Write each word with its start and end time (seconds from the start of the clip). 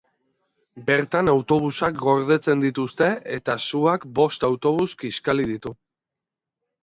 Bertan 0.85 1.27
autobusak 1.33 1.99
gordetzen 2.05 2.63
dituzte, 2.65 3.09
eta 3.35 3.57
suak 3.65 4.07
bost 4.21 4.47
autobus 4.49 4.89
kiskali 5.03 5.45
ditu. 5.53 5.75